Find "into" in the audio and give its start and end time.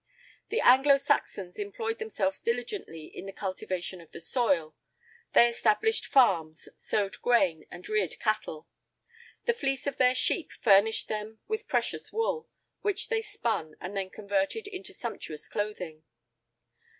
14.67-14.91